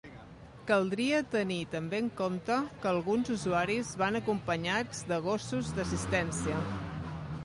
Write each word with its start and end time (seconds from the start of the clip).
Caldria 0.69 1.17
tenir 1.33 1.57
també 1.73 1.99
en 2.03 2.07
compte 2.21 2.57
que 2.85 2.89
alguns 2.91 3.29
usuaris 3.35 3.91
van 4.03 4.19
acompanyats 4.21 5.03
de 5.13 5.21
gossos 5.27 5.71
d'assistència. 5.77 6.63